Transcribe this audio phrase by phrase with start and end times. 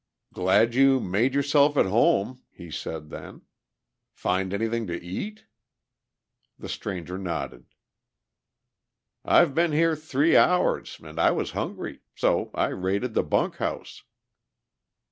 [0.33, 3.43] "Glad you made yourself at home," he said then,
[4.15, 5.45] "Find anything to eat?"
[6.57, 7.67] The stranger nodded.
[9.23, 11.99] "I've been here three hours, and I was hungry.
[12.15, 14.01] So I raided the bunk house."